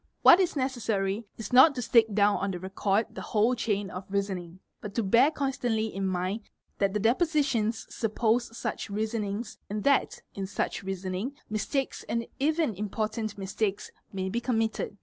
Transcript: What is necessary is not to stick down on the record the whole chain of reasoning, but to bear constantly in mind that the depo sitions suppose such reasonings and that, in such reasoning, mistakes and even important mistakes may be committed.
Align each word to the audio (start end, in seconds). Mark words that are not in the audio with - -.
What 0.23 0.39
is 0.39 0.55
necessary 0.55 1.27
is 1.37 1.53
not 1.53 1.75
to 1.75 1.81
stick 1.83 2.11
down 2.15 2.37
on 2.37 2.49
the 2.49 2.59
record 2.59 3.13
the 3.13 3.21
whole 3.21 3.53
chain 3.53 3.91
of 3.91 4.03
reasoning, 4.09 4.59
but 4.81 4.95
to 4.95 5.03
bear 5.03 5.29
constantly 5.29 5.93
in 5.93 6.07
mind 6.07 6.41
that 6.79 6.95
the 6.95 6.99
depo 6.99 7.19
sitions 7.27 7.85
suppose 7.93 8.57
such 8.57 8.89
reasonings 8.89 9.59
and 9.69 9.83
that, 9.83 10.23
in 10.33 10.47
such 10.47 10.81
reasoning, 10.81 11.33
mistakes 11.51 12.03
and 12.09 12.25
even 12.39 12.73
important 12.73 13.37
mistakes 13.37 13.91
may 14.11 14.27
be 14.27 14.41
committed. 14.41 14.97